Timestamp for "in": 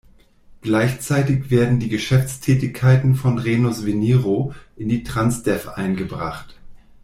4.75-4.89